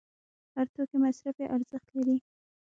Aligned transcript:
هر 0.55 0.67
توکی 0.75 0.97
مصرفي 1.05 1.45
ارزښت 1.55 1.87
لري. 1.97 2.17